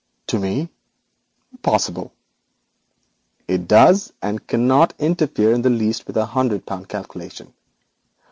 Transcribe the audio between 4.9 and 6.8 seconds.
interfere in the least with our century